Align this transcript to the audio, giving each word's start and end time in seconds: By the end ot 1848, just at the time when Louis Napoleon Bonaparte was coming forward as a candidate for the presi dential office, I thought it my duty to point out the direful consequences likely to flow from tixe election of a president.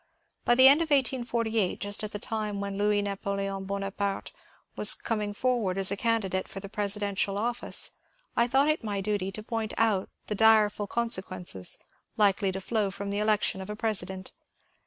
By 0.45 0.55
the 0.55 0.67
end 0.67 0.79
ot 0.81 0.89
1848, 0.89 1.79
just 1.79 2.03
at 2.03 2.11
the 2.11 2.17
time 2.17 2.59
when 2.59 2.75
Louis 2.75 3.03
Napoleon 3.03 3.65
Bonaparte 3.65 4.31
was 4.75 4.95
coming 4.95 5.31
forward 5.31 5.77
as 5.77 5.91
a 5.91 5.95
candidate 5.95 6.47
for 6.47 6.59
the 6.59 6.67
presi 6.69 6.97
dential 6.97 7.37
office, 7.37 7.91
I 8.35 8.47
thought 8.47 8.67
it 8.69 8.83
my 8.83 8.99
duty 9.01 9.31
to 9.31 9.43
point 9.43 9.75
out 9.77 10.09
the 10.25 10.33
direful 10.33 10.87
consequences 10.87 11.77
likely 12.17 12.51
to 12.51 12.59
flow 12.59 12.89
from 12.89 13.11
tixe 13.11 13.19
election 13.21 13.61
of 13.61 13.69
a 13.69 13.75
president. 13.75 14.31